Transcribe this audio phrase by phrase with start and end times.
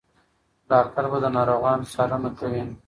[0.71, 2.63] ډاکټر به د ناروغانو څارنه کوي.